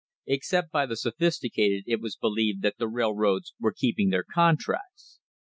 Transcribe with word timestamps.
Except 0.25 0.71
by 0.71 0.87
the 0.87 0.95
sophisticated 0.97 1.83
it 1.85 2.01
was 2.01 2.15
believed 2.15 2.63
that 2.63 2.79
the 2.79 2.87
railroads 2.87 3.53
were 3.59 3.71
keeping 3.71 4.09
their, 4.09 4.23
contracts. 4.23 5.19